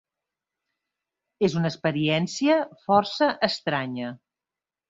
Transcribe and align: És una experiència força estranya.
És 1.49 1.57
una 1.59 1.71
experiència 1.73 2.57
força 2.87 3.31
estranya. 3.53 4.13